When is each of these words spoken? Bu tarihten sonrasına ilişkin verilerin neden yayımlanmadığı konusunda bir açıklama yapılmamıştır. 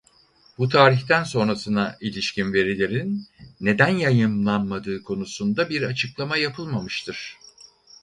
Bu 0.57 0.69
tarihten 0.69 1.23
sonrasına 1.23 1.97
ilişkin 2.01 2.53
verilerin 2.53 3.27
neden 3.59 3.87
yayımlanmadığı 3.97 5.03
konusunda 5.03 5.69
bir 5.69 5.81
açıklama 5.81 6.37
yapılmamıştır. 6.37 7.37